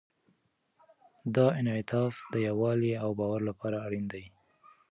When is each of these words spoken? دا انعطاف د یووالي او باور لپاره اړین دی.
دا 1.35 1.47
انعطاف 1.59 2.13
د 2.33 2.35
یووالي 2.47 2.91
او 3.03 3.09
باور 3.19 3.41
لپاره 3.49 3.77
اړین 3.85 4.05
دی. 4.13 4.23